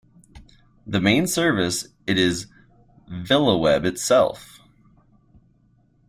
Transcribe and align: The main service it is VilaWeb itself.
The 0.87 0.99
main 0.99 1.27
service 1.27 1.89
it 2.07 2.17
is 2.17 2.47
VilaWeb 3.07 3.85
itself. 3.85 4.59